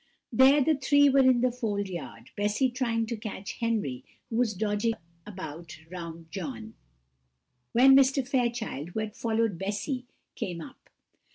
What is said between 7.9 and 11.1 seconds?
Mr. Fairchild, who had followed Bessy, came up.